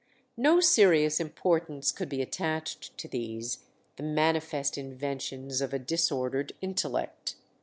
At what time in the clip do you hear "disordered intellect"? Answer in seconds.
5.77-7.35